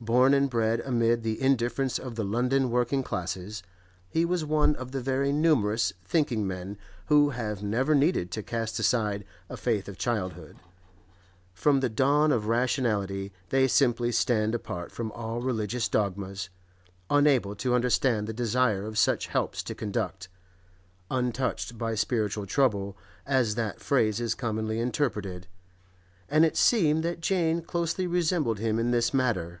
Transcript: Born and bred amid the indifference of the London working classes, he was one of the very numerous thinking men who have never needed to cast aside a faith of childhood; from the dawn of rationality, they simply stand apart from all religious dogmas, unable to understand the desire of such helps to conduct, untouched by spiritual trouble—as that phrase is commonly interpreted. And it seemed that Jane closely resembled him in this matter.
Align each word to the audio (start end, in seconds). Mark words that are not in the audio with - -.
Born 0.00 0.32
and 0.32 0.48
bred 0.48 0.78
amid 0.86 1.24
the 1.24 1.42
indifference 1.42 1.98
of 1.98 2.14
the 2.14 2.22
London 2.24 2.70
working 2.70 3.02
classes, 3.02 3.64
he 4.08 4.24
was 4.24 4.44
one 4.44 4.76
of 4.76 4.92
the 4.92 5.00
very 5.00 5.32
numerous 5.32 5.92
thinking 6.04 6.46
men 6.46 6.78
who 7.06 7.30
have 7.30 7.64
never 7.64 7.96
needed 7.96 8.30
to 8.30 8.42
cast 8.44 8.78
aside 8.78 9.24
a 9.48 9.56
faith 9.56 9.88
of 9.88 9.98
childhood; 9.98 10.56
from 11.52 11.80
the 11.80 11.88
dawn 11.88 12.30
of 12.30 12.46
rationality, 12.46 13.32
they 13.48 13.66
simply 13.66 14.12
stand 14.12 14.54
apart 14.54 14.92
from 14.92 15.10
all 15.12 15.40
religious 15.40 15.88
dogmas, 15.88 16.48
unable 17.10 17.56
to 17.56 17.74
understand 17.74 18.28
the 18.28 18.32
desire 18.32 18.84
of 18.84 18.96
such 18.96 19.26
helps 19.26 19.64
to 19.64 19.74
conduct, 19.74 20.28
untouched 21.10 21.76
by 21.76 21.96
spiritual 21.96 22.46
trouble—as 22.46 23.56
that 23.56 23.80
phrase 23.80 24.20
is 24.20 24.36
commonly 24.36 24.78
interpreted. 24.78 25.48
And 26.28 26.44
it 26.44 26.56
seemed 26.56 27.02
that 27.02 27.20
Jane 27.20 27.62
closely 27.62 28.06
resembled 28.06 28.60
him 28.60 28.78
in 28.78 28.92
this 28.92 29.12
matter. 29.12 29.60